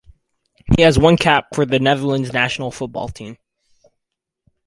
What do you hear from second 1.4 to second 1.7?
for